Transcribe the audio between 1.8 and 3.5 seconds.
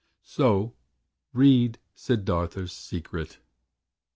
Siddartha's secret!